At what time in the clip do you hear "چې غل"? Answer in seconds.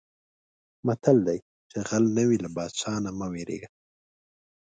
1.69-2.05